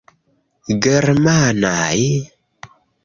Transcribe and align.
Germanaj? 0.85 2.01